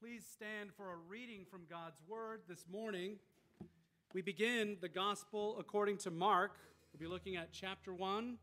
[0.00, 3.16] Please stand for a reading from God's Word this morning.
[4.14, 6.52] We begin the Gospel according to Mark.
[6.92, 8.36] We'll be looking at chapter 1.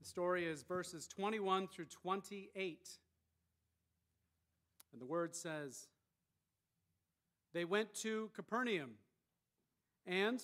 [0.00, 2.88] The story is verses 21 through 28.
[4.92, 5.86] And the Word says
[7.54, 8.96] They went to Capernaum,
[10.06, 10.42] and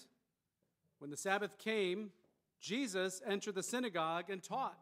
[0.98, 2.11] when the Sabbath came,
[2.59, 4.79] Jesus entered the synagogue and taught.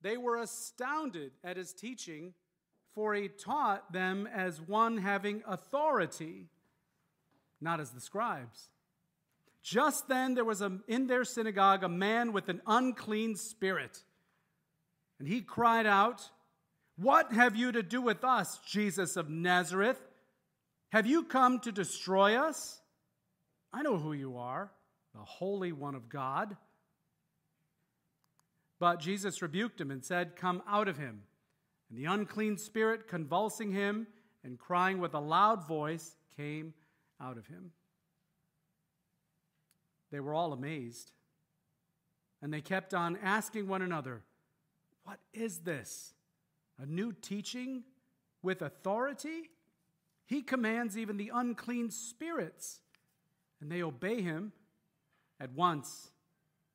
[0.00, 2.32] They were astounded at his teaching
[2.94, 6.46] for he taught them as one having authority,
[7.60, 8.68] not as the scribes.
[9.62, 14.02] Just then there was a, in their synagogue a man with an unclean spirit.
[15.18, 16.30] And he cried out,
[16.96, 20.00] What have you to do with us, Jesus of Nazareth?
[20.90, 22.80] Have you come to destroy us?
[23.72, 24.70] I know who you are,
[25.14, 26.56] the Holy One of God.
[28.78, 31.22] But Jesus rebuked him and said, Come out of him
[31.94, 34.08] and the unclean spirit, convulsing him
[34.42, 36.74] and crying with a loud voice, came
[37.20, 37.70] out of him.
[40.10, 41.12] They were all amazed.
[42.42, 44.22] And they kept on asking one another,
[45.04, 46.14] What is this?
[46.82, 47.84] A new teaching
[48.42, 49.50] with authority?
[50.26, 52.80] He commands even the unclean spirits,
[53.60, 54.52] and they obey him.
[55.38, 56.10] At once,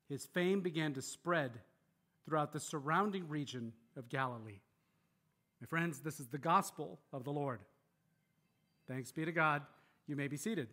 [0.07, 1.59] his fame began to spread
[2.25, 4.61] throughout the surrounding region of Galilee.
[5.61, 7.59] My friends, this is the gospel of the Lord.
[8.87, 9.61] Thanks be to God.
[10.07, 10.69] You may be seated.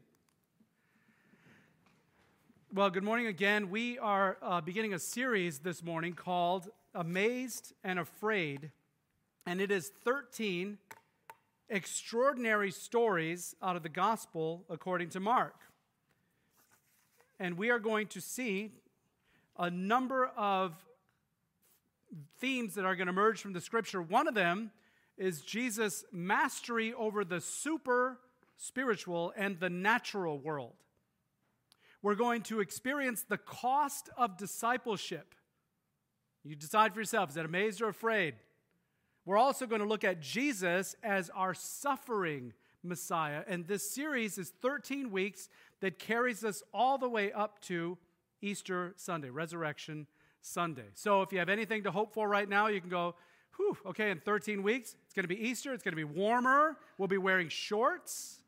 [2.72, 3.68] Well, good morning again.
[3.68, 8.70] We are uh, beginning a series this morning called Amazed and Afraid,
[9.44, 10.78] and it is 13
[11.68, 15.56] extraordinary stories out of the gospel according to Mark.
[17.40, 18.70] And we are going to see
[19.58, 20.74] a number of
[22.38, 24.02] themes that are going to emerge from the scripture.
[24.02, 24.70] One of them
[25.16, 28.18] is Jesus' mastery over the super
[28.56, 30.74] spiritual and the natural world.
[32.02, 35.34] We're going to experience the cost of discipleship.
[36.44, 38.34] You decide for yourself is that amazed or afraid?
[39.24, 42.52] We're also going to look at Jesus as our suffering
[42.84, 43.42] Messiah.
[43.48, 45.48] And this series is 13 weeks
[45.80, 47.98] that carries us all the way up to
[48.40, 50.06] Easter Sunday, Resurrection
[50.46, 50.86] Sunday.
[50.94, 53.16] So if you have anything to hope for right now, you can go,
[53.56, 56.76] whew, okay, in 13 weeks, it's going to be Easter, it's going to be warmer,
[56.98, 58.38] we'll be wearing shorts.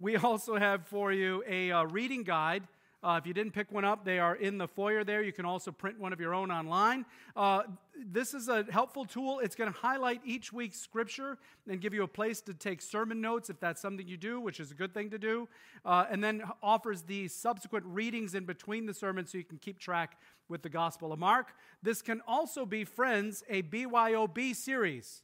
[0.00, 2.64] We also have for you a uh, reading guide
[3.02, 5.22] uh, if you didn't pick one up, they are in the foyer there.
[5.22, 7.04] You can also print one of your own online.
[7.34, 7.62] Uh,
[8.06, 9.40] this is a helpful tool.
[9.40, 11.36] It's going to highlight each week's scripture
[11.68, 14.60] and give you a place to take sermon notes if that's something you do, which
[14.60, 15.48] is a good thing to do.
[15.84, 19.80] Uh, and then offers the subsequent readings in between the sermons so you can keep
[19.80, 20.16] track
[20.48, 21.54] with the Gospel of Mark.
[21.82, 25.22] This can also be, friends, a BYOB series.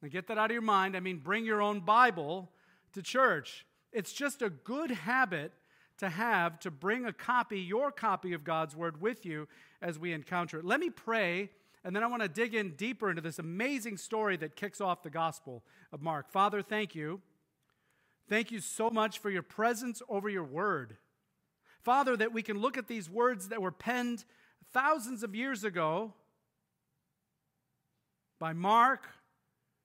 [0.00, 0.96] Now get that out of your mind.
[0.96, 2.52] I mean, bring your own Bible
[2.92, 3.66] to church.
[3.92, 5.52] It's just a good habit
[5.98, 9.48] to have to bring a copy, your copy of God's Word with you
[9.80, 10.64] as we encounter it.
[10.64, 11.50] Let me pray,
[11.84, 15.02] and then I want to dig in deeper into this amazing story that kicks off
[15.02, 15.62] the Gospel
[15.92, 16.30] of Mark.
[16.30, 17.20] Father, thank you.
[18.28, 20.96] Thank you so much for your presence over your Word.
[21.82, 24.24] Father, that we can look at these words that were penned
[24.72, 26.14] thousands of years ago
[28.40, 29.06] by Mark,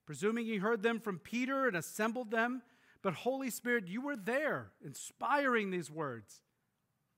[0.06, 2.62] presuming he heard them from Peter and assembled them
[3.02, 6.42] but Holy Spirit, you were there inspiring these words.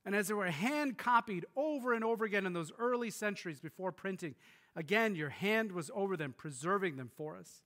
[0.06, 3.92] And as they were hand copied over and over again in those early centuries before
[3.92, 4.36] printing,
[4.76, 7.62] again, your hand was over them, preserving them for us,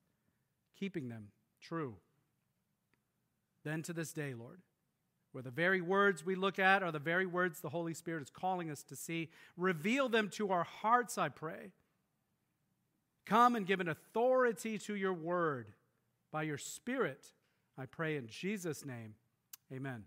[0.78, 1.30] keeping them
[1.62, 1.96] true.
[3.64, 4.62] Then to this day, Lord,
[5.32, 8.30] where the very words we look at are the very words the Holy Spirit is
[8.30, 11.72] calling us to see, reveal them to our hearts, I pray.
[13.26, 15.74] Come and give an authority to your word
[16.32, 17.32] by your Spirit
[17.78, 19.16] I pray in Jesus' name.
[19.74, 20.06] Amen.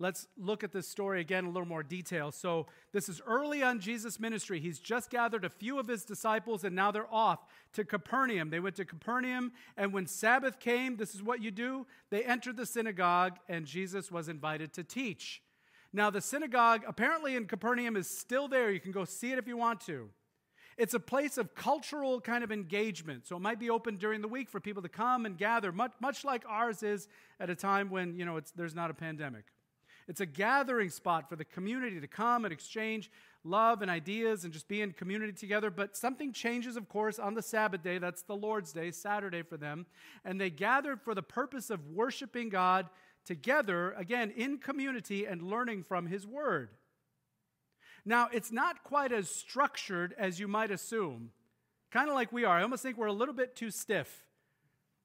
[0.00, 2.32] Let's look at this story again in a little more detail.
[2.32, 4.58] So, this is early on Jesus' ministry.
[4.58, 8.50] He's just gathered a few of his disciples, and now they're off to Capernaum.
[8.50, 12.56] They went to Capernaum, and when Sabbath came, this is what you do they entered
[12.56, 15.42] the synagogue, and Jesus was invited to teach.
[15.92, 18.72] Now, the synagogue apparently in Capernaum is still there.
[18.72, 20.10] You can go see it if you want to.
[20.76, 23.26] It's a place of cultural kind of engagement.
[23.26, 25.92] So it might be open during the week for people to come and gather, much,
[26.00, 29.44] much like ours is at a time when, you know, there's not a pandemic.
[30.06, 33.10] It's a gathering spot for the community to come and exchange
[33.42, 35.70] love and ideas and just be in community together.
[35.70, 37.98] But something changes, of course, on the Sabbath day.
[37.98, 39.86] That's the Lord's day, Saturday for them.
[40.24, 42.88] And they gathered for the purpose of worshiping God
[43.24, 46.70] together, again, in community and learning from His Word.
[48.04, 51.30] Now, it's not quite as structured as you might assume.
[51.90, 52.58] kind of like we are.
[52.58, 54.24] I almost think we're a little bit too stiff,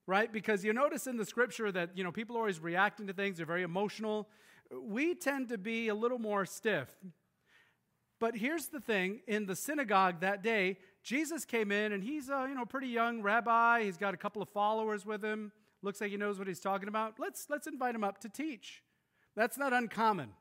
[0.08, 0.32] right?
[0.32, 3.38] Because you notice in the scripture that, you know, people are always reacting to things,
[3.38, 4.28] they're very emotional.
[4.72, 6.90] We tend to be a little more stiff.
[8.20, 12.48] But here's the thing in the synagogue that day, Jesus came in and he's a
[12.50, 13.84] you know, pretty young rabbi.
[13.84, 15.52] He's got a couple of followers with him.
[15.82, 17.20] Looks like he knows what he's talking about.
[17.20, 18.84] Let's, let's invite him up to teach.
[19.36, 20.32] That's not uncommon.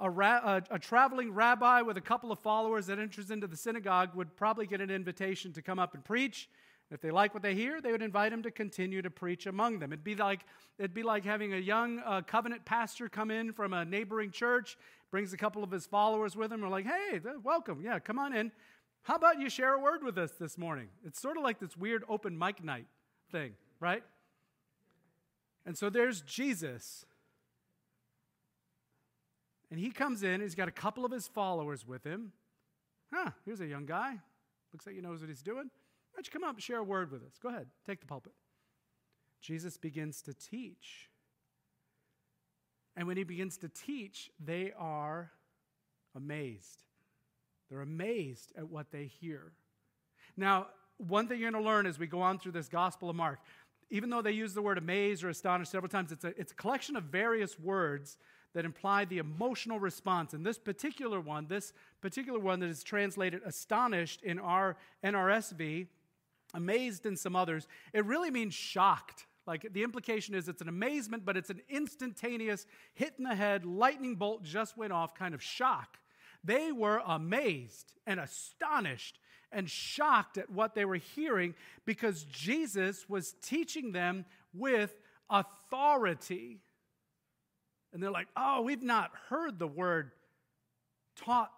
[0.00, 0.40] A, ra-
[0.70, 4.36] a, a, traveling rabbi with a couple of followers that enters into the synagogue would
[4.36, 6.48] probably get an invitation to come up and preach.
[6.90, 9.78] If they like what they hear, they would invite him to continue to preach among
[9.78, 9.92] them.
[9.92, 10.40] It'd be like,
[10.78, 14.78] it'd be like having a young uh, covenant pastor come in from a neighboring church,
[15.10, 17.82] brings a couple of his followers with him, are like, hey, welcome.
[17.82, 18.52] Yeah, come on in.
[19.02, 20.88] How about you share a word with us this morning?
[21.04, 22.86] It's sort of like this weird open mic night
[23.30, 24.02] thing, right?
[25.66, 27.04] And so there's Jesus.
[29.70, 32.32] And he comes in, he's got a couple of his followers with him.
[33.12, 34.18] Huh, here's a young guy.
[34.72, 35.64] Looks like he knows what he's doing.
[35.66, 37.38] Why don't you come up and share a word with us?
[37.42, 38.32] Go ahead, take the pulpit.
[39.40, 41.10] Jesus begins to teach.
[42.96, 45.30] And when he begins to teach, they are
[46.16, 46.82] amazed.
[47.70, 49.52] They're amazed at what they hear.
[50.36, 53.16] Now, one thing you're going to learn as we go on through this Gospel of
[53.16, 53.38] Mark,
[53.90, 56.56] even though they use the word amazed or astonished several times, it's a, it's a
[56.56, 58.18] collection of various words
[58.54, 60.32] that imply the emotional response.
[60.32, 65.86] And this particular one, this particular one that is translated astonished in our NRSV,
[66.54, 69.26] amazed in some others, it really means shocked.
[69.46, 73.64] Like the implication is it's an amazement, but it's an instantaneous hit in the head,
[73.64, 75.98] lightning bolt just went off kind of shock.
[76.44, 79.18] They were amazed and astonished
[79.50, 81.54] and shocked at what they were hearing
[81.84, 84.94] because Jesus was teaching them with
[85.30, 86.58] authority.
[87.92, 90.10] And they're like, oh, we've not heard the word
[91.16, 91.50] taught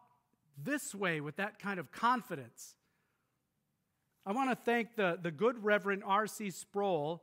[0.62, 2.74] this way with that kind of confidence.
[4.26, 6.50] I want to thank the, the good Reverend R.C.
[6.50, 7.22] Sproul.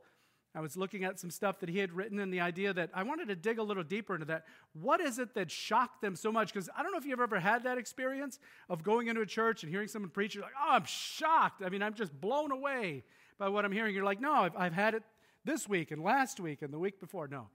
[0.54, 3.02] I was looking at some stuff that he had written, and the idea that I
[3.02, 4.44] wanted to dig a little deeper into that.
[4.72, 6.52] What is it that shocked them so much?
[6.52, 8.38] Because I don't know if you've ever had that experience
[8.68, 10.34] of going into a church and hearing someone preach.
[10.34, 11.62] You're like, oh, I'm shocked.
[11.64, 13.04] I mean, I'm just blown away
[13.38, 13.94] by what I'm hearing.
[13.94, 15.02] You're like, no, I've, I've had it
[15.44, 17.28] this week and last week and the week before.
[17.28, 17.48] No.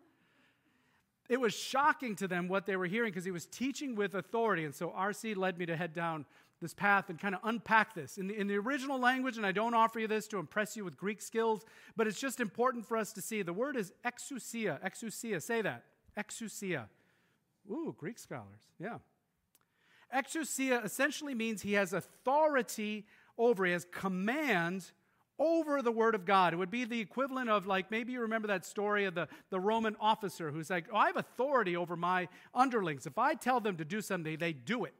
[1.29, 4.65] It was shocking to them what they were hearing because he was teaching with authority.
[4.65, 6.25] And so RC led me to head down
[6.61, 8.17] this path and kind of unpack this.
[8.17, 10.83] In the, in the original language, and I don't offer you this to impress you
[10.83, 11.65] with Greek skills,
[11.95, 13.41] but it's just important for us to see.
[13.41, 14.81] The word is exousia.
[14.81, 15.41] Exousia.
[15.41, 15.83] Say that.
[16.17, 16.85] Exousia.
[17.69, 18.61] Ooh, Greek scholars.
[18.79, 18.97] Yeah.
[20.13, 23.05] Exousia essentially means he has authority
[23.37, 24.91] over, he has command
[25.39, 26.53] over the Word of God.
[26.53, 29.59] It would be the equivalent of, like, maybe you remember that story of the, the
[29.59, 33.05] Roman officer who's like, oh, I have authority over my underlings.
[33.05, 34.93] If I tell them to do something, they do it.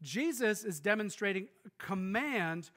[0.00, 1.48] Jesus is demonstrating
[1.78, 2.70] command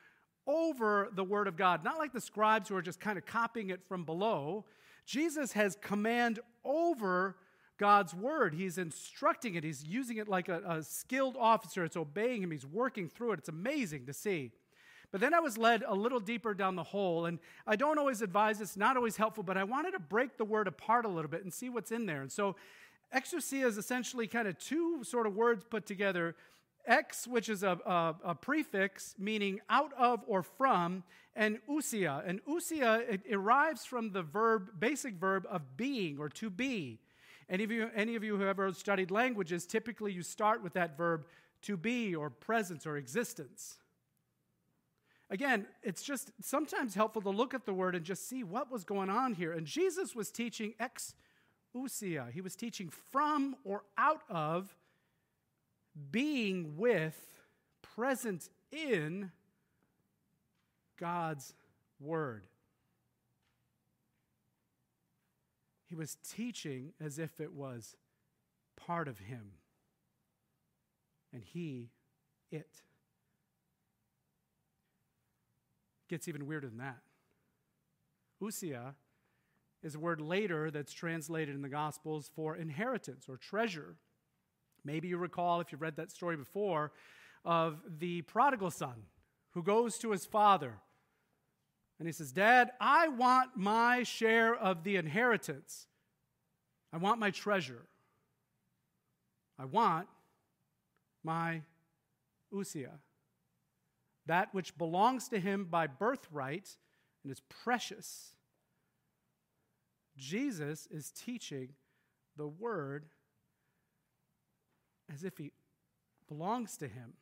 [0.48, 3.70] over the Word of God, not like the scribes who are just kind of copying
[3.70, 4.66] it from below.
[5.06, 7.36] Jesus has command over
[7.78, 8.54] God's Word.
[8.54, 11.84] He's instructing it, he's using it like a, a skilled officer.
[11.84, 13.40] It's obeying him, he's working through it.
[13.40, 14.52] It's amazing to see.
[15.16, 18.22] But then I was led a little deeper down the hole, and I don't always
[18.22, 21.32] advise, it's not always helpful, but I wanted to break the word apart a little
[21.32, 22.22] bit and see what's in there.
[22.22, 22.58] And so,
[23.16, 26.36] exousia is essentially kind of two sort of words put together.
[26.86, 31.02] Ex, which is a, a, a prefix meaning out of or from,
[31.34, 32.22] and ousia.
[32.28, 37.00] And ousia, it arrives from the verb, basic verb of being or to be.
[37.50, 40.74] Any of you, any of you who have ever studied languages, typically you start with
[40.74, 41.26] that verb
[41.62, 43.78] to be or presence or existence.
[45.30, 48.84] Again, it's just sometimes helpful to look at the word and just see what was
[48.84, 49.52] going on here.
[49.52, 51.16] And Jesus was teaching ex
[51.76, 52.32] ousia.
[52.32, 54.76] He was teaching from or out of
[56.12, 57.20] being with,
[57.82, 59.32] present in
[61.00, 61.54] God's
[62.00, 62.48] word.
[65.88, 67.96] He was teaching as if it was
[68.76, 69.52] part of him,
[71.32, 71.90] and he,
[72.52, 72.82] it.
[76.09, 77.00] Gets even weirder than that.
[78.42, 78.94] Ousia
[79.81, 83.95] is a word later that's translated in the Gospels for inheritance or treasure.
[84.83, 86.92] Maybe you recall, if you've read that story before,
[87.44, 89.04] of the prodigal son
[89.52, 90.74] who goes to his father
[92.00, 95.88] and he says, Dad, I want my share of the inheritance.
[96.92, 97.85] I want my treasure.
[99.57, 100.07] I want
[101.24, 101.62] my
[102.54, 102.92] ousia
[104.28, 106.78] that which belongs to him by birthright
[107.24, 108.36] and is precious.
[110.18, 111.70] Jesus is teaching
[112.38, 113.06] the word
[115.14, 115.52] as if he
[116.28, 117.14] belongs to him.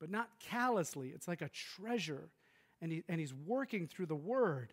[0.00, 1.08] but not callously.
[1.08, 2.30] It's like a treasure,
[2.80, 4.72] and, he, and he's working through the word.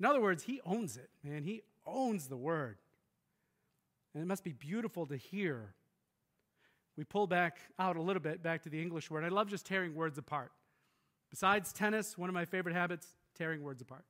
[0.00, 1.44] In other words, he owns it, man.
[1.44, 2.78] He owns the word.
[4.12, 5.74] And it must be beautiful to hear.
[6.96, 9.24] We pull back out a little bit, back to the English word.
[9.24, 10.52] I love just tearing words apart.
[11.30, 14.04] Besides tennis, one of my favorite habits, tearing words apart.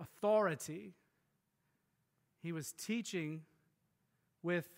[0.00, 0.94] Authority.
[2.42, 3.42] He was teaching
[4.42, 4.68] with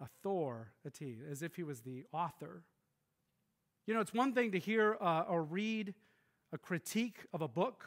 [0.00, 2.62] authority, as if he was the author.
[3.86, 5.94] You know, it's one thing to hear uh, or read
[6.52, 7.84] a critique of a book,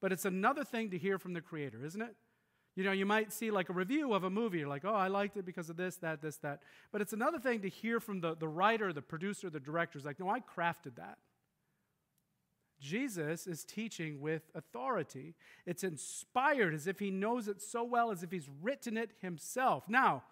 [0.00, 2.14] but it's another thing to hear from the creator, isn't it?
[2.76, 5.06] You know, you might see like a review of a movie, you're like, oh, I
[5.06, 6.60] liked it because of this, that, this, that.
[6.90, 9.98] But it's another thing to hear from the, the writer, the producer, the director.
[9.98, 11.18] It's like, no, I crafted that.
[12.80, 15.34] Jesus is teaching with authority.
[15.64, 19.84] It's inspired as if he knows it so well, as if he's written it himself.
[19.88, 20.24] Now,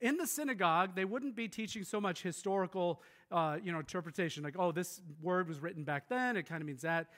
[0.00, 4.56] in the synagogue, they wouldn't be teaching so much historical, uh, you know, interpretation, like,
[4.58, 6.36] oh, this word was written back then.
[6.36, 7.08] It kind of means that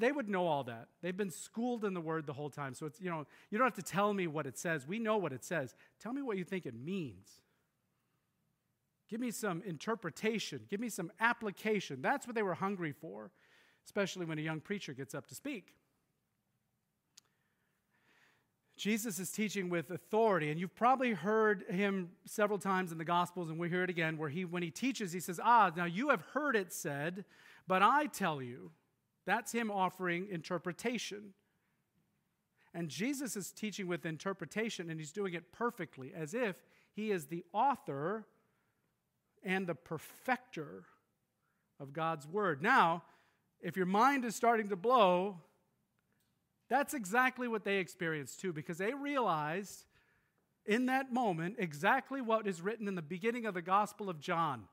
[0.00, 0.88] they would know all that.
[1.02, 2.74] They've been schooled in the word the whole time.
[2.74, 4.86] So it's, you know, you don't have to tell me what it says.
[4.86, 5.74] We know what it says.
[6.00, 7.40] Tell me what you think it means.
[9.08, 10.62] Give me some interpretation.
[10.70, 12.00] Give me some application.
[12.00, 13.30] That's what they were hungry for,
[13.84, 15.74] especially when a young preacher gets up to speak.
[18.76, 23.50] Jesus is teaching with authority, and you've probably heard him several times in the Gospels,
[23.50, 26.08] and we hear it again, where he, when he teaches, he says, Ah, now you
[26.08, 27.26] have heard it said,
[27.66, 28.70] but I tell you.
[29.26, 31.34] That's him offering interpretation.
[32.72, 36.56] And Jesus is teaching with interpretation, and he's doing it perfectly, as if
[36.92, 38.26] he is the author
[39.42, 40.84] and the perfecter
[41.80, 42.62] of God's word.
[42.62, 43.02] Now,
[43.60, 45.38] if your mind is starting to blow,
[46.68, 49.84] that's exactly what they experienced too, because they realized
[50.66, 54.64] in that moment exactly what is written in the beginning of the Gospel of John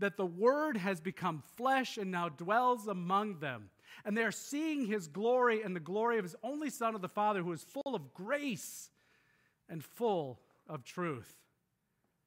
[0.00, 3.70] that the Word has become flesh and now dwells among them.
[4.04, 7.42] And they're seeing his glory and the glory of his only Son of the Father,
[7.42, 8.90] who is full of grace
[9.68, 11.34] and full of truth.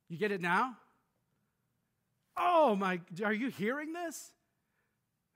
[0.10, 0.78] You get it now?
[2.38, 4.32] Oh my, are you hearing this?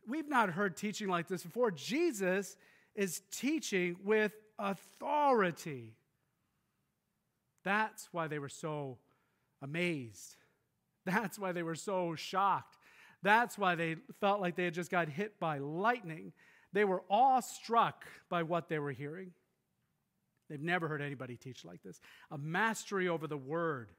[0.07, 1.71] We've not heard teaching like this before.
[1.71, 2.57] Jesus
[2.95, 5.95] is teaching with authority.
[7.63, 8.99] That's why they were so
[9.61, 10.35] amazed.
[11.05, 12.74] That's why they were so shocked.
[13.25, 16.31] That's why they felt like they had just got hit by lightning.
[16.73, 19.31] They were awestruck by what they were hearing.
[20.47, 21.99] They've never heard anybody teach like this.
[22.29, 23.89] A mastery over the word,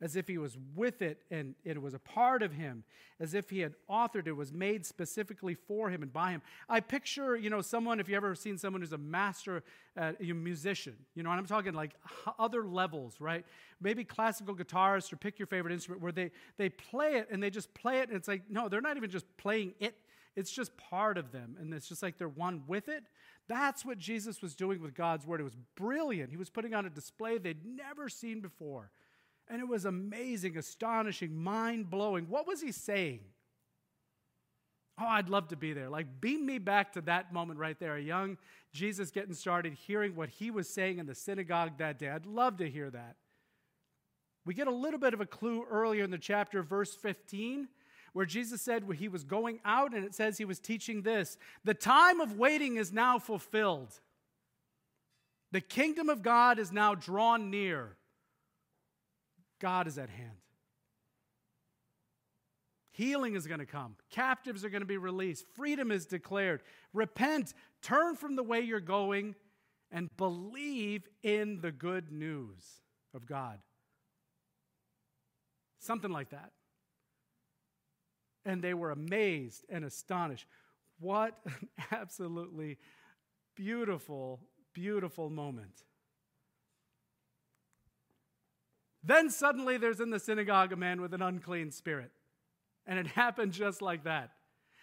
[0.00, 2.84] as if he was with it and it was a part of him,
[3.18, 6.42] as if he had authored it, was made specifically for him and by him.
[6.68, 9.62] I picture, you know, someone, if you've ever seen someone who's a master
[9.96, 11.94] uh, musician, you know, and I'm talking like
[12.38, 13.44] other levels, right?
[13.80, 17.50] maybe classical guitarists or pick your favorite instrument where they, they play it and they
[17.50, 19.94] just play it and it's like, no, they're not even just playing it,
[20.34, 21.56] it's just part of them.
[21.60, 23.04] And it's just like they're one with it.
[23.48, 25.40] That's what Jesus was doing with God's word.
[25.40, 26.30] It was brilliant.
[26.30, 28.90] He was putting on a display they'd never seen before.
[29.48, 32.26] And it was amazing, astonishing, mind blowing.
[32.28, 33.20] What was he saying?
[34.98, 35.90] Oh, I'd love to be there.
[35.90, 37.96] Like, beam me back to that moment right there.
[37.96, 38.38] A young
[38.72, 42.08] Jesus getting started, hearing what he was saying in the synagogue that day.
[42.08, 43.16] I'd love to hear that.
[44.46, 47.68] We get a little bit of a clue earlier in the chapter, verse 15,
[48.12, 51.74] where Jesus said he was going out, and it says he was teaching this The
[51.74, 54.00] time of waiting is now fulfilled.
[55.52, 57.96] The kingdom of God is now drawn near.
[59.60, 60.38] God is at hand.
[62.92, 63.96] Healing is going to come.
[64.10, 65.44] Captives are going to be released.
[65.54, 66.62] Freedom is declared.
[66.94, 69.34] Repent, turn from the way you're going,
[69.90, 72.64] and believe in the good news
[73.12, 73.58] of God.
[75.78, 76.52] Something like that.
[78.44, 80.46] And they were amazed and astonished.
[80.98, 82.78] What an absolutely
[83.54, 84.40] beautiful,
[84.72, 85.84] beautiful moment.
[89.06, 92.10] Then suddenly there's in the synagogue a man with an unclean spirit.
[92.86, 94.32] And it happened just like that.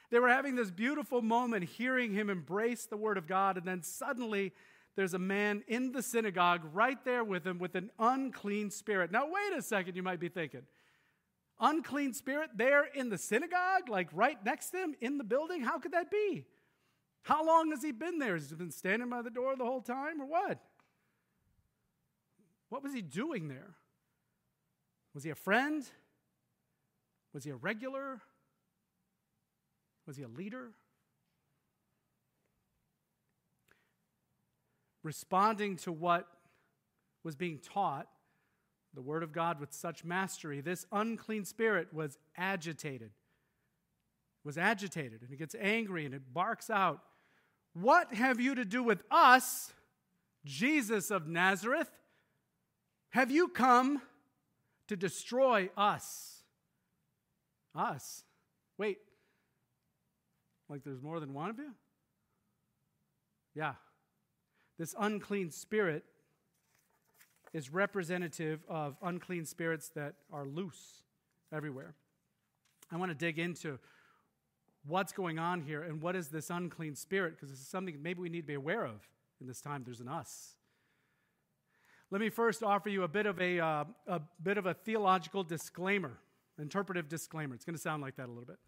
[0.10, 3.82] They were having this beautiful moment hearing him embrace the word of God, and then
[3.82, 4.54] suddenly
[4.96, 9.12] there's a man in the synagogue right there with him with an unclean spirit.
[9.12, 10.62] Now, wait a second, you might be thinking
[11.60, 15.64] unclean spirit there in the synagogue, like right next to him in the building?
[15.64, 16.46] How could that be?
[17.24, 18.36] How long has he been there?
[18.36, 20.60] Has he been standing by the door the whole time or what?
[22.70, 23.76] What was he doing there?
[25.14, 25.84] Was he a friend?
[27.34, 28.22] Was he a regular?
[30.06, 30.72] Was he a leader?
[35.04, 36.28] Responding to what
[37.24, 38.08] was being taught
[38.94, 43.12] the word of God with such mastery, this unclean spirit was agitated.
[44.44, 47.00] Was agitated, and it gets angry and it barks out,
[47.74, 49.74] What have you to do with us,
[50.46, 51.90] Jesus of Nazareth?
[53.10, 54.02] Have you come
[54.88, 56.44] to destroy us?
[57.76, 58.24] Us?
[58.78, 58.98] Wait,
[60.70, 61.72] like there's more than one of you?
[63.56, 63.74] Yeah.
[64.78, 66.04] This unclean spirit
[67.54, 71.04] is representative of unclean spirits that are loose
[71.52, 71.94] everywhere.
[72.92, 73.80] I want to dig into
[74.86, 78.20] what's going on here and what is this unclean spirit because this is something maybe
[78.22, 79.08] we need to be aware of
[79.40, 79.84] in this time.
[79.86, 80.56] There's an us.
[82.14, 85.44] Let me first offer you a bit of a, uh, a bit of a theological
[85.44, 86.12] disclaimer,
[86.60, 87.56] interpretive disclaimer.
[87.56, 88.60] It's going to sound like that a little bit.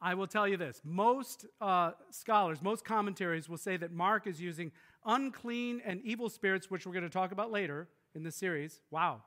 [0.00, 4.40] I will tell you this most uh, scholars, most commentaries will say that Mark is
[4.40, 4.70] using
[5.04, 8.82] unclean and evil spirits, which we're going to talk about later in this series.
[8.92, 9.22] Wow.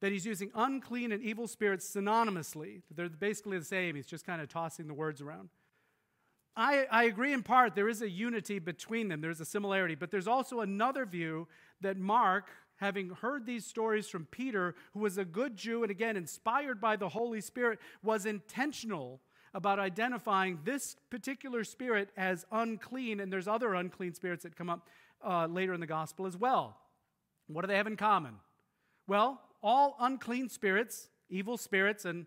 [0.00, 2.82] That he's using unclean and evil spirits synonymously.
[2.92, 3.94] They're basically the same.
[3.94, 5.50] He's just kind of tossing the words around.
[6.56, 10.10] I, I agree in part, there is a unity between them, there's a similarity, but
[10.10, 11.48] there's also another view
[11.80, 16.16] that Mark, having heard these stories from Peter, who was a good Jew and again
[16.16, 19.20] inspired by the Holy Spirit, was intentional
[19.52, 24.88] about identifying this particular spirit as unclean, and there's other unclean spirits that come up
[25.24, 26.76] uh, later in the gospel as well.
[27.48, 28.34] What do they have in common?
[29.06, 32.26] Well, all unclean spirits, evil spirits, and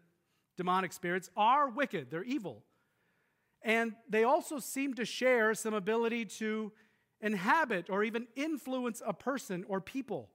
[0.58, 2.64] demonic spirits are wicked, they're evil.
[3.68, 6.72] And they also seem to share some ability to
[7.20, 10.30] inhabit or even influence a person or people.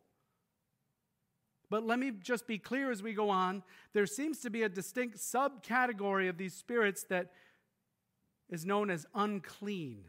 [1.70, 3.62] But let me just be clear as we go on.
[3.94, 7.32] There seems to be a distinct subcategory of these spirits that
[8.50, 10.04] is known as unclean.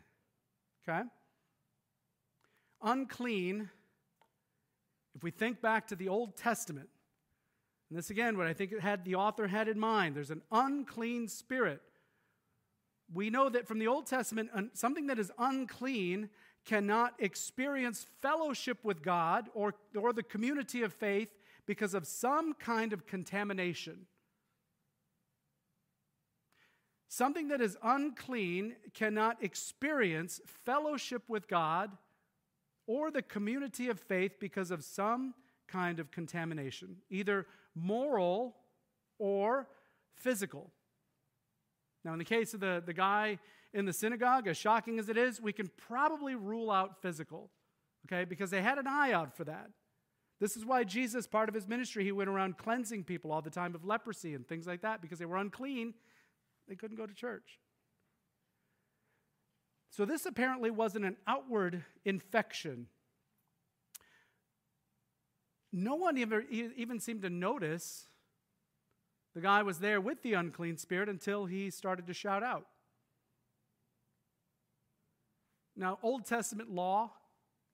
[0.85, 1.03] Okay?
[2.81, 3.69] Unclean,
[5.15, 6.89] if we think back to the Old Testament,
[7.89, 10.41] and this again, what I think it had the author had in mind, there's an
[10.51, 11.81] unclean spirit.
[13.13, 16.29] We know that from the Old Testament, something that is unclean
[16.65, 21.29] cannot experience fellowship with God or, or the community of faith
[21.65, 24.07] because of some kind of contamination.
[27.07, 31.91] Something that is unclean cannot experience fellowship with God
[32.87, 35.35] or the community of faith because of some
[35.67, 37.45] kind of contamination, either
[37.75, 38.55] moral
[39.19, 39.67] or
[40.15, 40.71] physical.
[42.03, 43.39] Now, in the case of the, the guy
[43.73, 47.49] in the synagogue, as shocking as it is, we can probably rule out physical,
[48.05, 49.69] okay, because they had an eye out for that.
[50.39, 53.49] This is why Jesus, part of his ministry, he went around cleansing people all the
[53.49, 55.93] time of leprosy and things like that because they were unclean.
[56.67, 57.59] They couldn't go to church.
[59.89, 62.87] So, this apparently wasn't an outward infection.
[65.71, 68.07] No one ever, even seemed to notice
[69.33, 72.67] the guy was there with the unclean spirit until he started to shout out.
[75.75, 77.11] Now, Old Testament law,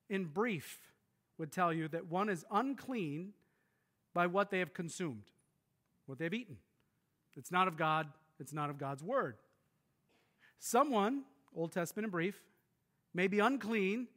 [0.10, 0.80] in brief,
[1.38, 3.34] would tell you that one is unclean
[4.14, 5.24] by what they have consumed,
[6.06, 6.58] what they've eaten.
[7.36, 8.08] It's not of God,
[8.40, 9.36] it's not of God's word.
[10.60, 11.24] Someone,
[11.56, 12.40] Old Testament in brief,
[13.14, 14.08] may be unclean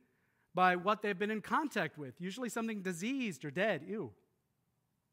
[0.55, 3.83] by what they've been in contact with, usually something diseased or dead.
[3.87, 4.13] Ew.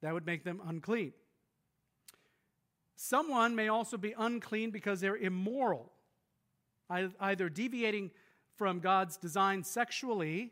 [0.02, 1.14] That would make them unclean.
[3.02, 5.90] Someone may also be unclean because they're immoral,
[6.90, 8.12] either deviating
[8.58, 10.52] from God's design sexually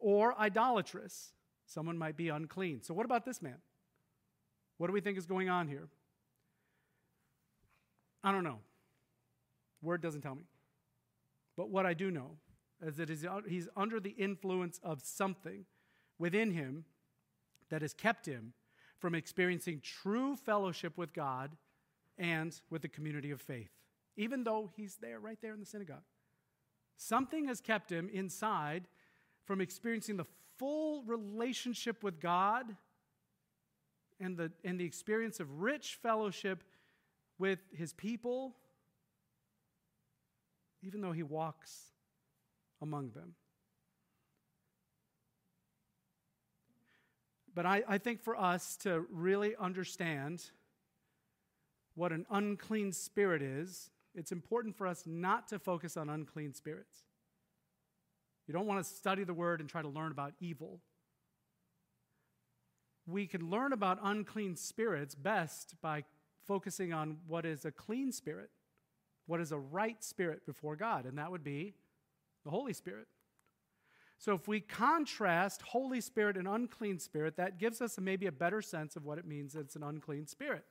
[0.00, 1.32] or idolatrous.
[1.64, 2.82] Someone might be unclean.
[2.82, 3.58] So, what about this man?
[4.78, 5.86] What do we think is going on here?
[8.24, 8.58] I don't know.
[9.80, 10.48] Word doesn't tell me.
[11.56, 12.32] But what I do know
[12.84, 13.08] is that
[13.46, 15.66] he's under the influence of something
[16.18, 16.84] within him
[17.70, 18.54] that has kept him
[19.02, 21.50] from experiencing true fellowship with God
[22.18, 23.72] and with the community of faith,
[24.16, 26.04] even though he's there, right there in the synagogue.
[26.96, 28.84] Something has kept him inside
[29.44, 32.76] from experiencing the full relationship with God
[34.20, 36.62] and the, and the experience of rich fellowship
[37.40, 38.54] with his people,
[40.80, 41.86] even though he walks
[42.80, 43.34] among them.
[47.54, 50.42] But I, I think for us to really understand
[51.94, 57.04] what an unclean spirit is, it's important for us not to focus on unclean spirits.
[58.46, 60.80] You don't want to study the word and try to learn about evil.
[63.06, 66.04] We can learn about unclean spirits best by
[66.46, 68.50] focusing on what is a clean spirit,
[69.26, 71.74] what is a right spirit before God, and that would be
[72.44, 73.06] the Holy Spirit.
[74.22, 78.62] So if we contrast Holy Spirit and unclean spirit, that gives us maybe a better
[78.62, 80.64] sense of what it means that it's an unclean spirit.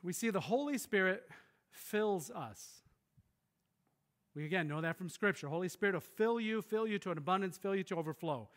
[0.00, 1.28] We see the Holy Spirit
[1.72, 2.82] fills us.
[4.36, 5.48] We again know that from Scripture.
[5.48, 8.48] Holy Spirit will fill you, fill you to an abundance, fill you to overflow.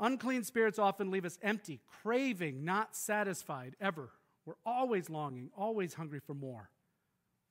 [0.00, 4.10] Unclean spirits often leave us empty, craving, not satisfied ever.
[4.44, 6.68] We're always longing, always hungry for more.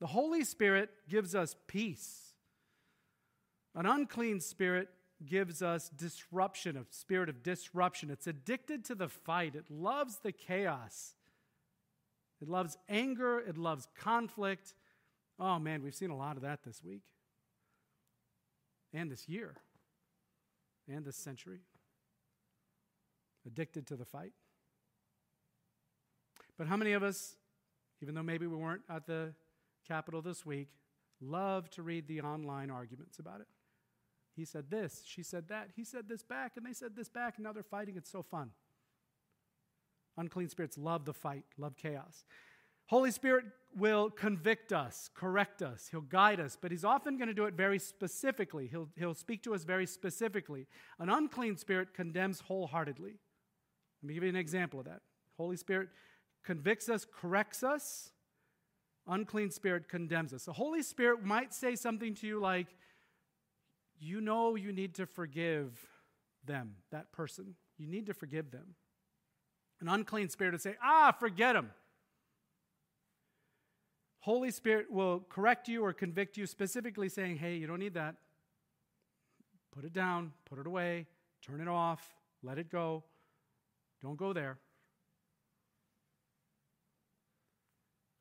[0.02, 2.31] The Holy Spirit gives us peace.
[3.76, 4.90] An unclean spirit
[5.26, 8.10] gives us disruption, a spirit of disruption.
[8.10, 11.16] It's addicted to the fight, it loves the chaos.
[12.42, 14.74] It loves anger, it loves conflict.
[15.40, 17.04] Oh man, we've seen a lot of that this week
[18.94, 19.56] and this year
[20.88, 21.60] and this century.
[23.46, 24.34] Addicted to the fight.
[26.58, 27.36] But how many of us,
[28.02, 29.34] even though maybe we weren't at the
[29.88, 30.70] Capitol this week,
[31.20, 33.48] love to read the online arguments about it?
[34.36, 37.36] He said this, she said that, he said this back, and they said this back,
[37.38, 37.96] and now they're fighting.
[37.98, 38.52] It's so fun.
[40.18, 42.24] Unclean spirits love the fight, love chaos.
[42.88, 47.34] Holy Spirit will convict us, correct us, He'll guide us, but He's often going to
[47.34, 48.68] do it very specifically.
[48.68, 50.68] He'll, he'll speak to us very specifically.
[51.00, 53.14] An unclean spirit condemns wholeheartedly.
[54.02, 55.02] Let me give you an example of that.
[55.38, 55.90] Holy Spirit
[56.44, 58.12] convicts us, corrects us.
[59.08, 60.46] Unclean spirit condemns us.
[60.46, 62.68] The Holy Spirit might say something to you like,
[64.02, 65.80] You know you need to forgive
[66.44, 67.56] them, that person.
[67.78, 68.76] You need to forgive them.
[69.80, 71.70] An unclean spirit would say, Ah, forget them.
[74.22, 78.16] Holy Spirit will correct you or convict you, specifically saying, hey, you don't need that.
[79.72, 81.08] Put it down, put it away,
[81.42, 82.08] turn it off,
[82.44, 83.04] let it go.
[84.02, 84.60] Don't go there.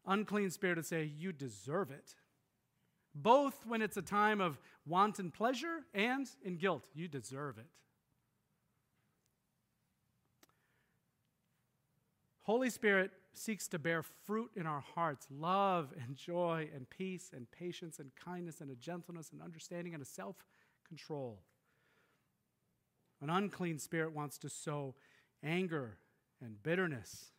[0.07, 2.15] Unclean spirit would say, you deserve it.
[3.15, 6.85] Both when it's a time of wanton pleasure and in guilt.
[6.95, 7.67] You deserve it.
[12.43, 17.51] Holy Spirit seeks to bear fruit in our hearts love and joy and peace and
[17.51, 20.37] patience and kindness and a gentleness and understanding and a self
[20.87, 21.43] control.
[23.21, 24.95] An unclean spirit wants to sow
[25.43, 25.99] anger
[26.43, 27.33] and bitterness,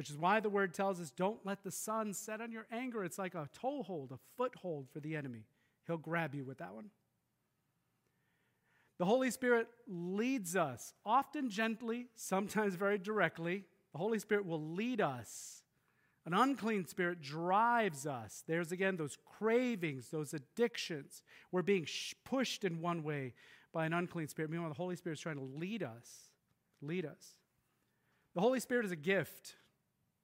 [0.00, 3.04] which is why the word tells us don't let the sun set on your anger.
[3.04, 5.44] It's like a toehold, a foothold for the enemy.
[5.86, 6.86] He'll grab you with that one.
[8.96, 15.02] The Holy Spirit leads us, often gently, sometimes very directly, the Holy Spirit will lead
[15.02, 15.64] us.
[16.24, 18.42] An unclean spirit drives us.
[18.48, 21.22] There's again those cravings, those addictions.
[21.52, 21.86] We're being
[22.24, 23.34] pushed in one way
[23.74, 24.50] by an unclean spirit.
[24.50, 26.30] Meanwhile, the Holy Spirit is trying to lead us.
[26.80, 27.34] Lead us.
[28.34, 29.56] The Holy Spirit is a gift,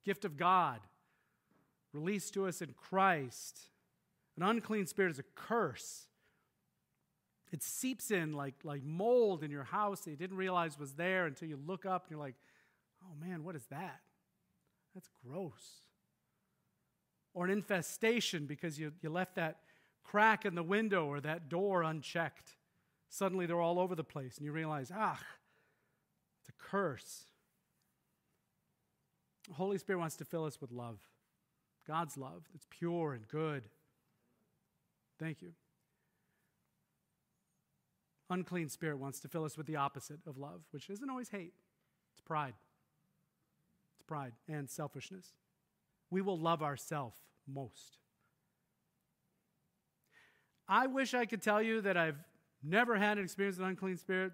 [0.06, 0.80] gift of God,
[1.92, 3.58] released to us in Christ.
[4.36, 6.06] An unclean spirit is a curse.
[7.52, 11.26] It seeps in like, like mold in your house that you didn't realize was there
[11.26, 12.36] until you look up and you're like,
[13.02, 14.00] Oh man, what is that?
[14.94, 15.82] That's gross.
[17.34, 19.58] Or an infestation because you, you left that
[20.02, 22.56] crack in the window or that door unchecked.
[23.08, 25.20] Suddenly they're all over the place, and you realize, ah,
[26.40, 27.24] it's a curse.
[29.48, 30.98] The Holy Spirit wants to fill us with love,
[31.86, 33.64] God's love that's pure and good.
[35.18, 35.52] Thank you.
[38.28, 41.54] Unclean spirit wants to fill us with the opposite of love, which isn't always hate,
[42.12, 42.54] it's pride
[43.94, 45.32] It's pride and selfishness.
[46.10, 47.98] We will love ourselves most.
[50.68, 52.18] I wish I could tell you that I've
[52.62, 54.32] never had an experience with unclean spirit.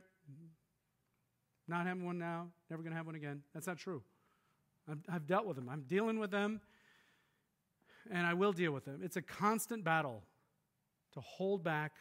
[1.69, 3.43] Not having one now, never going to have one again.
[3.53, 4.03] That's not true.
[5.09, 5.69] I've, dealt with them.
[5.69, 6.61] I'm dealing with them,
[8.11, 9.01] and I will deal with them.
[9.03, 10.23] It's a constant battle
[11.15, 11.93] to hold back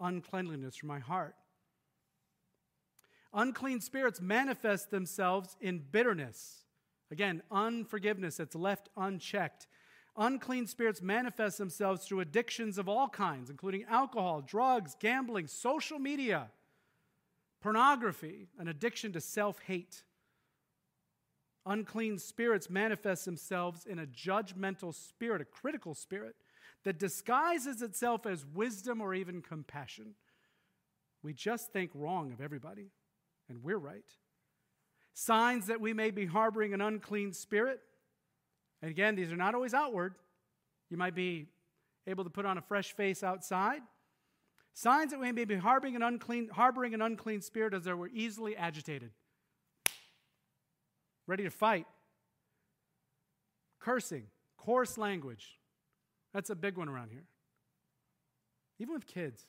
[0.00, 1.34] uncleanliness from my heart.
[3.32, 6.64] Unclean spirits manifest themselves in bitterness
[7.10, 9.66] Again, unforgiveness that's left unchecked.
[10.16, 16.48] Unclean spirits manifest themselves through addictions of all kinds, including alcohol, drugs, gambling, social media,
[17.60, 20.02] pornography, an addiction to self hate.
[21.66, 26.36] Unclean spirits manifest themselves in a judgmental spirit, a critical spirit,
[26.84, 30.14] that disguises itself as wisdom or even compassion.
[31.22, 32.90] We just think wrong of everybody,
[33.48, 34.04] and we're right
[35.14, 37.80] signs that we may be harboring an unclean spirit.
[38.82, 40.16] And again, these are not always outward.
[40.90, 41.46] You might be
[42.06, 43.80] able to put on a fresh face outside.
[44.74, 48.08] Signs that we may be harboring an unclean, harboring an unclean spirit as though we're
[48.08, 49.10] easily agitated,
[51.26, 51.86] ready to fight,
[53.80, 54.24] cursing,
[54.56, 55.58] coarse language.
[56.32, 57.24] That's a big one around here.
[58.78, 59.46] Even with kids.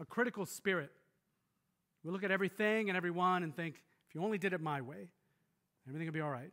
[0.00, 0.90] a critical spirit.
[2.04, 5.08] We look at everything and everyone and think, if you only did it my way,
[5.86, 6.52] everything would be all right.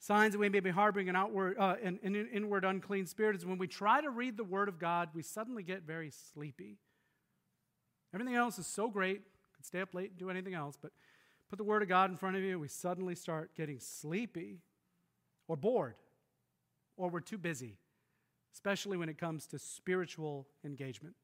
[0.00, 3.46] Signs that we may be harboring an outward, uh, an, an inward unclean spirit is
[3.46, 6.78] when we try to read the Word of God, we suddenly get very sleepy.
[8.12, 9.22] Everything else is so great,
[9.54, 10.90] could stay up late and do anything else, but
[11.52, 14.62] put the Word of God in front of you, we suddenly start getting sleepy
[15.48, 15.96] or bored
[16.96, 17.76] or we're too busy,
[18.54, 21.14] especially when it comes to spiritual engagement.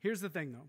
[0.00, 0.68] Here's the thing, though.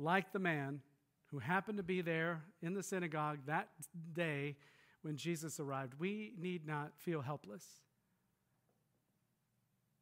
[0.00, 0.80] Like the man
[1.26, 3.68] who happened to be there in the synagogue that
[4.12, 4.56] day
[5.02, 7.64] when Jesus arrived, we need not feel helpless.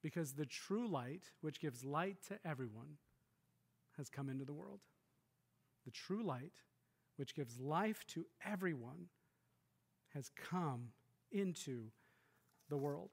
[0.03, 2.97] Because the true light, which gives light to everyone,
[3.99, 4.81] has come into the world.
[5.85, 6.53] The true light,
[7.17, 9.07] which gives life to everyone,
[10.15, 10.89] has come
[11.31, 11.85] into
[12.69, 13.11] the world.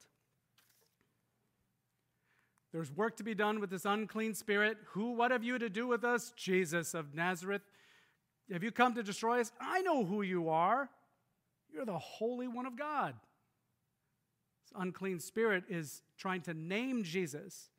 [2.72, 4.78] There's work to be done with this unclean spirit.
[4.92, 6.32] Who, what have you to do with us?
[6.36, 7.64] Jesus of Nazareth.
[8.52, 9.52] Have you come to destroy us?
[9.60, 10.90] I know who you are.
[11.72, 13.16] You're the Holy One of God.
[14.64, 17.70] This unclean spirit is trying to name Jesus.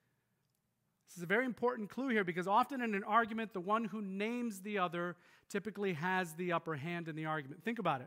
[1.11, 4.01] This is a very important clue here because often in an argument, the one who
[4.01, 5.17] names the other
[5.49, 7.65] typically has the upper hand in the argument.
[7.65, 8.07] Think about it.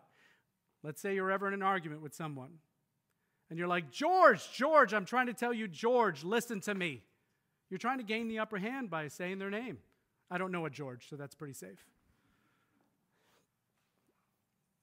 [0.84, 2.60] Let's say you're ever in an argument with someone,
[3.50, 7.04] and you're like, George, George, I'm trying to tell you, George, listen to me.
[7.70, 9.80] You're trying to gain the upper hand by saying their name.
[10.32, 11.86] I don't know a George, so that's pretty safe.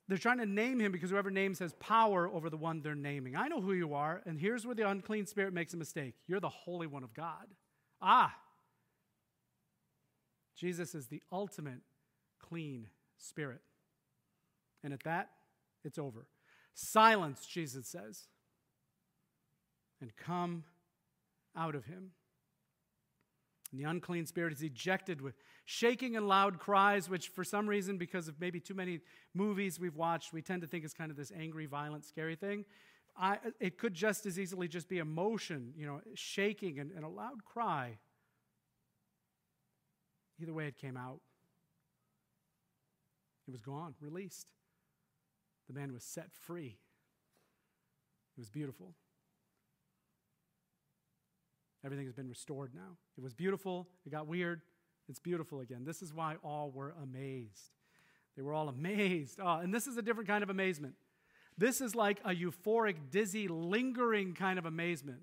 [0.09, 3.35] They're trying to name him because whoever names has power over the one they're naming.
[3.35, 6.17] I know who you are, and here's where the unclean spirit makes a mistake.
[6.27, 7.47] You're the Holy One of God.
[8.01, 8.35] Ah!
[10.57, 11.81] Jesus is the ultimate
[12.39, 13.61] clean spirit.
[14.83, 15.31] And at that,
[15.85, 16.27] it's over.
[16.75, 18.29] Silence, Jesus says,
[20.01, 20.65] and come
[21.57, 22.13] out of him.
[23.71, 25.35] And the unclean spirit is ejected with
[25.65, 29.01] shaking and loud cries, which, for some reason, because of maybe too many
[29.33, 32.65] movies we've watched, we tend to think is kind of this angry, violent, scary thing.
[33.17, 37.09] I, it could just as easily just be emotion, you know, shaking and, and a
[37.09, 37.99] loud cry.
[40.41, 41.21] Either way, it came out.
[43.47, 44.47] It was gone, released.
[45.69, 46.79] The man was set free.
[48.37, 48.95] It was beautiful.
[51.85, 52.97] Everything has been restored now.
[53.17, 53.89] It was beautiful.
[54.07, 54.63] It got weird.
[55.09, 55.85] It's beautiful again.
[55.85, 57.71] This is why all were amazed.
[58.37, 59.41] They were all amazed.
[59.43, 60.95] Oh, and this is a different kind of amazement.
[61.61, 65.21] This is like a euphoric, dizzy, lingering kind of amazement.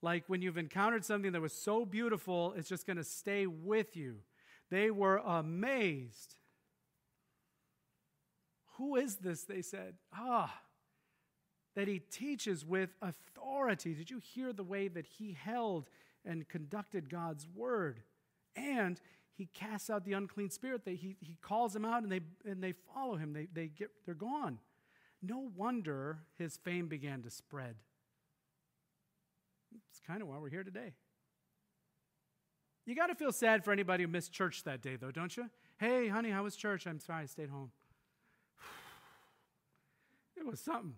[0.00, 3.94] Like when you've encountered something that was so beautiful, it's just going to stay with
[3.94, 4.20] you.
[4.70, 6.36] They were amazed.
[8.78, 9.42] Who is this?
[9.42, 9.96] They said.
[10.14, 10.62] Ah,
[11.76, 13.92] that he teaches with authority.
[13.92, 15.90] Did you hear the way that he held
[16.24, 18.00] and conducted God's word?
[18.56, 18.98] And
[19.36, 20.86] he casts out the unclean spirit.
[20.86, 23.34] They, he, he calls them out and they, and they follow him.
[23.34, 24.58] They, they get, they're gone.
[25.22, 27.76] No wonder his fame began to spread.
[29.90, 30.94] It's kind of why we're here today.
[32.86, 35.50] You got to feel sad for anybody who missed church that day, though, don't you?
[35.78, 36.86] Hey, honey, how was church?
[36.86, 37.70] I'm sorry, I stayed home.
[40.36, 40.94] It was something.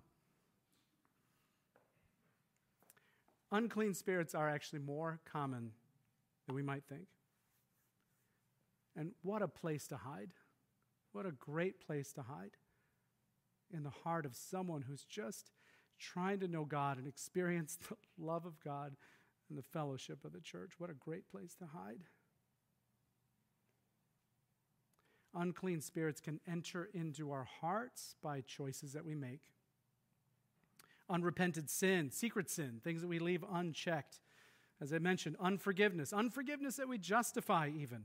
[3.51, 5.73] Unclean spirits are actually more common
[6.47, 7.09] than we might think.
[8.97, 10.31] And what a place to hide.
[11.13, 12.53] What a great place to hide
[13.73, 15.51] in the heart of someone who's just
[15.99, 18.97] trying to know God and experience the love of God
[19.49, 20.73] and the fellowship of the church.
[20.79, 22.05] What a great place to hide.
[25.35, 29.41] unclean spirits can enter into our hearts by choices that we make.
[31.09, 34.21] Unrepented sin, secret sin, things that we leave unchecked.
[34.81, 38.05] As I mentioned, unforgiveness, unforgiveness that we justify even.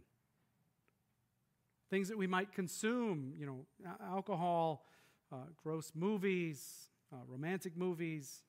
[1.90, 3.66] Things that we might consume, you know,
[4.06, 4.86] alcohol,
[5.32, 8.42] uh, gross movies, uh, romantic movies.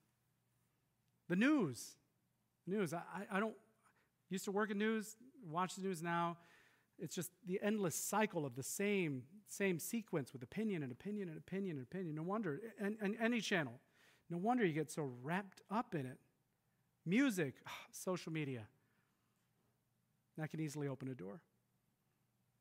[1.29, 1.97] The news.
[2.67, 2.93] News.
[2.95, 3.55] I, I don't
[4.31, 6.37] used to work in news, watch the news now
[6.99, 11.38] it's just the endless cycle of the same same sequence with opinion and opinion and
[11.38, 12.14] opinion and opinion.
[12.17, 13.81] No wonder, and, and any channel,
[14.29, 16.19] no wonder you get so wrapped up in it.
[17.07, 18.67] Music, oh, social media,
[20.37, 21.41] that can easily open a door.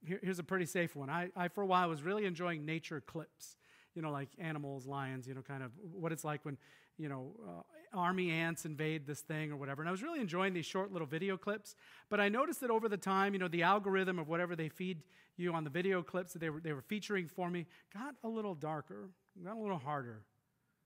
[0.05, 1.09] Here, here's a pretty safe one.
[1.09, 3.57] I, I, for a while, was really enjoying nature clips,
[3.97, 6.55] you know, like animals, lions, you know, kind of what it's like when,
[6.99, 9.81] you know, uh, army ants invade this thing or whatever.
[9.81, 11.75] And I was really enjoying these short little video clips.
[12.07, 15.01] But I noticed that over the time, you know, the algorithm of whatever they feed
[15.35, 18.27] you on the video clips that they were, they were featuring for me got a
[18.27, 19.09] little darker,
[19.43, 20.21] got a little harder,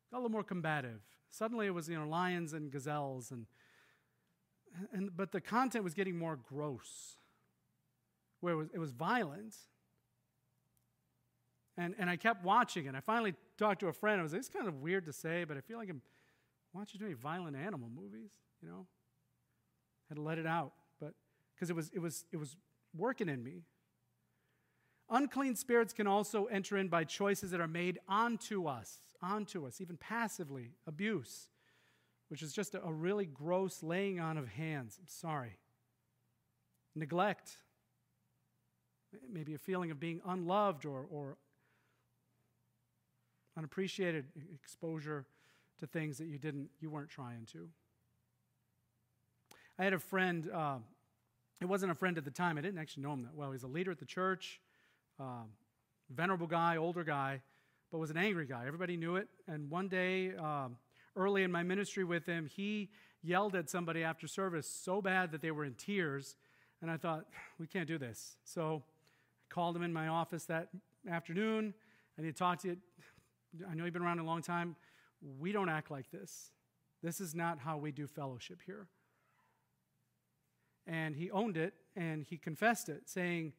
[0.09, 1.01] got a little more combative.
[1.29, 3.45] Suddenly it was, you know, lions and gazelles and
[4.93, 7.17] and, but the content was getting more gross,
[8.39, 9.53] where it was, it was violent.
[11.81, 12.93] And, and I kept watching it.
[12.93, 14.19] I finally talked to a friend.
[14.19, 16.01] I was like, it's kind of weird to say, but I feel like I'm
[16.73, 18.29] watching too many violent animal movies,
[18.61, 18.85] you know?
[18.85, 21.13] I Had to let it out, but
[21.55, 22.55] because it was, it, was, it was
[22.95, 23.63] working in me.
[25.09, 29.81] Unclean spirits can also enter in by choices that are made onto us, onto us,
[29.81, 30.75] even passively.
[30.85, 31.49] Abuse,
[32.27, 34.97] which is just a, a really gross laying on of hands.
[35.01, 35.57] I'm sorry.
[36.95, 37.57] Neglect,
[39.31, 41.37] maybe a feeling of being unloved or, or
[43.57, 45.25] unappreciated exposure
[45.79, 47.67] to things that you didn't you weren't trying to
[49.79, 50.77] i had a friend uh,
[51.59, 53.63] it wasn't a friend at the time i didn't actually know him that well he's
[53.63, 54.61] a leader at the church
[55.19, 55.49] um,
[56.09, 57.41] venerable guy, older guy,
[57.91, 58.63] but was an angry guy.
[58.65, 59.27] Everybody knew it.
[59.47, 60.77] And one day, um,
[61.15, 62.89] early in my ministry with him, he
[63.23, 66.35] yelled at somebody after service so bad that they were in tears.
[66.81, 67.25] And I thought,
[67.59, 68.37] we can't do this.
[68.43, 68.83] So
[69.49, 70.69] I called him in my office that
[71.09, 71.73] afternoon.
[72.17, 72.77] and he talked to.
[73.69, 74.75] I know you've been around a long time.
[75.39, 76.51] We don't act like this.
[77.03, 78.87] This is not how we do fellowship here.
[80.87, 83.53] And he owned it and he confessed it, saying,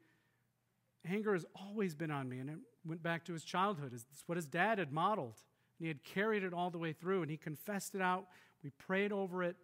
[1.08, 2.38] anger has always been on me.
[2.38, 3.92] And it went back to his childhood.
[3.92, 5.40] It's what his dad had modeled.
[5.78, 7.22] And he had carried it all the way through.
[7.22, 8.26] And he confessed it out.
[8.62, 9.56] We prayed over it.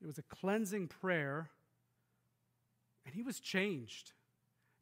[0.00, 1.50] It was a cleansing prayer.
[3.04, 4.12] And he was changed.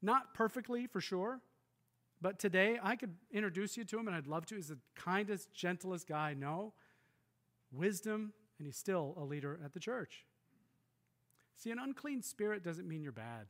[0.03, 1.41] Not perfectly, for sure.
[2.21, 4.57] But today, I could introduce you to him, and I'd love to.
[4.57, 6.73] He's the kindest, gentlest guy I know.
[7.71, 10.25] Wisdom, and he's still a leader at the church.
[11.57, 13.47] See, an unclean spirit doesn't mean you're bad.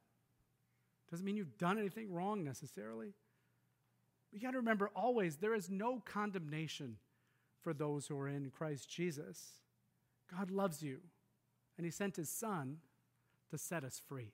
[1.11, 3.14] Doesn't mean you've done anything wrong necessarily.
[4.33, 6.96] You got to remember always there is no condemnation
[7.62, 9.61] for those who are in Christ Jesus.
[10.31, 10.98] God loves you,
[11.76, 12.79] and He sent His Son
[13.50, 14.33] to set us free.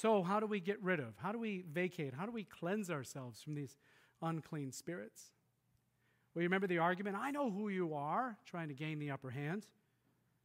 [0.00, 1.16] So, how do we get rid of?
[1.16, 2.14] How do we vacate?
[2.14, 3.76] How do we cleanse ourselves from these
[4.22, 5.32] unclean spirits?
[6.32, 7.16] Well, you remember the argument?
[7.18, 9.66] I know who you are, trying to gain the upper hand.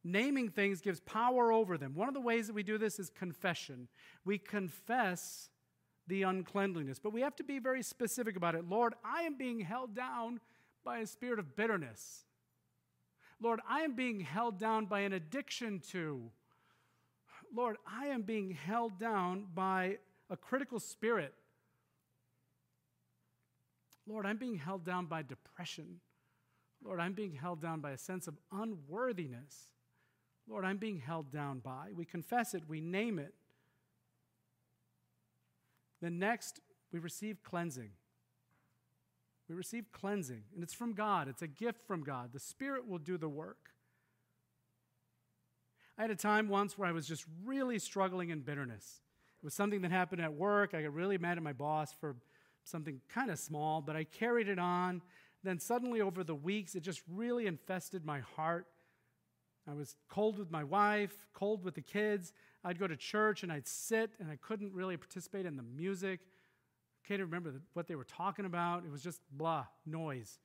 [0.04, 1.94] Naming things gives power over them.
[1.94, 3.90] One of the ways that we do this is confession.
[4.26, 5.52] We confess
[6.08, 8.68] the uncleanliness, but we have to be very specific about it.
[8.68, 10.40] Lord, I am being held down
[10.84, 12.26] by a spirit of bitterness.
[13.40, 16.32] Lord, I am being held down by an addiction to.
[17.56, 19.98] Lord, I am being held down by
[20.30, 21.34] a critical spirit.
[24.08, 26.00] Lord, I'm being held down by depression.
[26.84, 29.70] Lord, I'm being held down by a sense of unworthiness.
[30.50, 31.90] Lord, I'm being held down by.
[31.96, 33.34] We confess it, we name it.
[36.02, 36.60] Then next,
[36.92, 37.92] we receive cleansing.
[39.48, 41.28] We receive cleansing, and it's from God.
[41.28, 42.32] It's a gift from God.
[42.34, 43.73] The Spirit will do the work.
[45.98, 49.02] I had a time once where I was just really struggling in bitterness.
[49.42, 50.74] It was something that happened at work.
[50.74, 52.16] I got really mad at my boss for
[52.64, 55.02] something kind of small, but I carried it on.
[55.44, 58.66] Then suddenly, over the weeks, it just really infested my heart.
[59.70, 62.34] I was cold with my wife, cold with the kids.
[62.64, 66.22] I'd go to church and I'd sit and I couldn't really participate in the music.
[67.04, 68.84] I can't remember what they were talking about.
[68.86, 70.40] It was just blah, noise.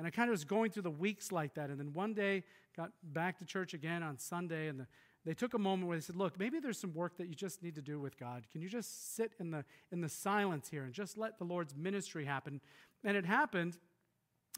[0.00, 1.68] And I kind of was going through the weeks like that.
[1.68, 2.42] And then one day,
[2.74, 4.86] got back to church again on Sunday, and the,
[5.26, 7.62] they took a moment where they said, Look, maybe there's some work that you just
[7.62, 8.44] need to do with God.
[8.50, 11.76] Can you just sit in the, in the silence here and just let the Lord's
[11.76, 12.62] ministry happen?
[13.04, 13.76] And it happened.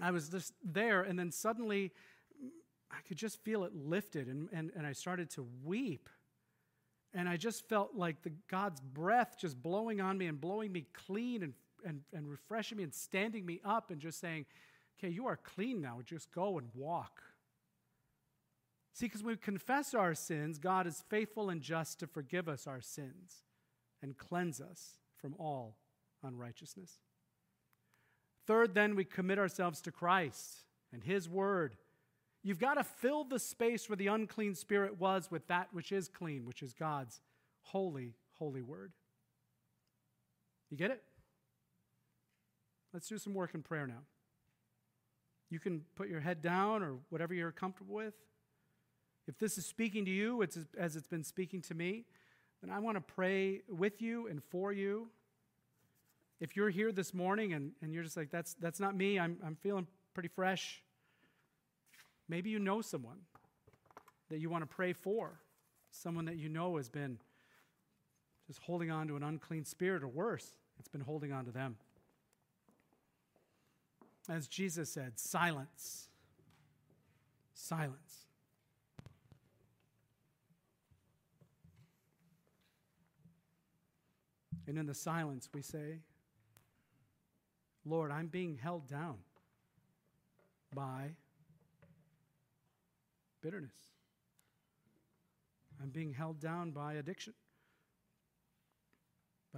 [0.00, 1.90] I was just there, and then suddenly
[2.88, 6.08] I could just feel it lifted, and, and, and I started to weep.
[7.14, 10.86] And I just felt like the God's breath just blowing on me and blowing me
[10.94, 14.46] clean and, and, and refreshing me and standing me up and just saying,
[15.02, 16.00] okay, you are clean now.
[16.04, 17.22] Just go and walk.
[18.94, 22.66] See, because when we confess our sins, God is faithful and just to forgive us
[22.66, 23.44] our sins
[24.02, 25.76] and cleanse us from all
[26.22, 26.98] unrighteousness.
[28.46, 31.76] Third, then, we commit ourselves to Christ and His Word
[32.44, 36.08] You've got to fill the space where the unclean spirit was with that which is
[36.08, 37.20] clean, which is God's
[37.60, 38.92] holy, holy word.
[40.70, 41.02] You get it?
[42.92, 44.02] Let's do some work in prayer now.
[45.52, 48.14] You can put your head down or whatever you're comfortable with.
[49.28, 52.06] If this is speaking to you it's as it's been speaking to me,
[52.62, 55.10] then I want to pray with you and for you.
[56.40, 59.36] If you're here this morning and, and you're just like, that's, that's not me, I'm,
[59.44, 60.82] I'm feeling pretty fresh.
[62.30, 63.18] Maybe you know someone
[64.30, 65.38] that you want to pray for,
[65.90, 67.18] someone that you know has been
[68.46, 71.76] just holding on to an unclean spirit, or worse, it's been holding on to them.
[74.28, 76.08] As Jesus said, silence.
[77.54, 78.26] Silence.
[84.66, 85.98] And in the silence, we say,
[87.84, 89.18] Lord, I'm being held down
[90.74, 91.10] by
[93.42, 93.74] bitterness.
[95.82, 97.34] I'm being held down by addiction.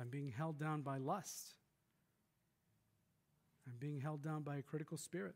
[0.00, 1.54] I'm being held down by lust.
[3.66, 5.34] I'm being held down by a critical spirit.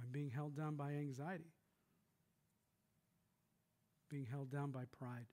[0.00, 1.52] I'm being held down by anxiety.
[4.08, 5.26] Being held down by pride.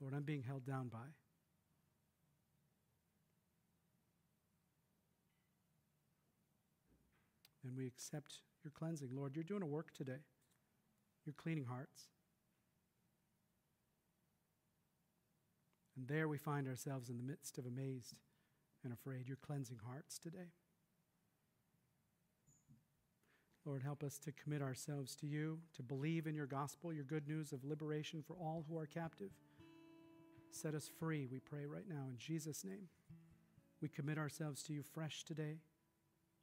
[0.00, 0.98] Lord, I'm being held down by.
[7.64, 9.10] And we accept your cleansing.
[9.14, 10.24] Lord, you're doing a work today.
[11.24, 12.08] You're cleaning hearts.
[16.00, 18.14] And there we find ourselves in the midst of amazed
[18.82, 19.28] and afraid.
[19.28, 20.54] You're cleansing hearts today.
[23.66, 27.28] Lord, help us to commit ourselves to you, to believe in your gospel, your good
[27.28, 29.28] news of liberation for all who are captive.
[30.50, 32.88] Set us free, we pray right now in Jesus' name.
[33.82, 35.58] We commit ourselves to you fresh today,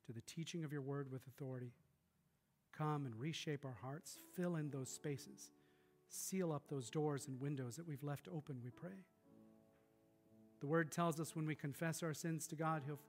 [0.06, 1.72] to the teaching of your word with authority.
[2.78, 5.50] Come and reshape our hearts, fill in those spaces,
[6.10, 9.04] seal up those doors and windows that we've left open, we pray.
[10.60, 13.00] The word tells us when we confess our sins to God, he'll,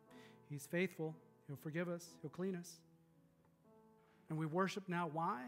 [0.51, 1.15] He's faithful,
[1.47, 2.81] He'll forgive us, He'll clean us.
[4.29, 5.09] And we worship now.
[5.11, 5.43] Why?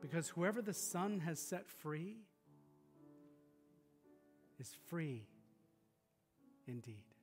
[0.00, 2.16] Because whoever the Son has set free
[4.58, 5.22] is free
[6.66, 7.13] indeed.